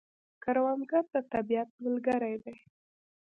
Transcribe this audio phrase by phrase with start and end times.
[0.43, 2.55] کروندګر د طبیعت ملګری دی